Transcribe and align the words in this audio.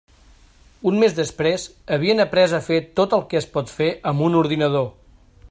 Un 0.91 0.95
mes 1.03 1.13
després, 1.19 1.65
havien 1.97 2.23
après 2.25 2.57
a 2.59 2.63
fer 2.69 2.81
tot 3.01 3.15
el 3.19 3.25
que 3.35 3.41
es 3.43 3.49
pot 3.59 3.75
fer 3.75 3.91
amb 4.15 4.27
un 4.31 4.41
ordinador. 4.43 4.91